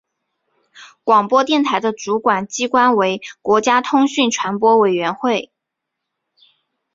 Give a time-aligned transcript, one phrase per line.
[1.03, 5.51] 广播电台的主管机关为国家通讯传播委员会。